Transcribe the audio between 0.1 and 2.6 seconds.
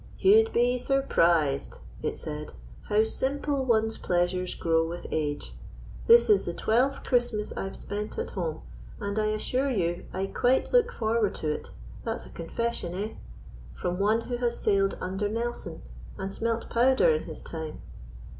"You'd be surprised," it said,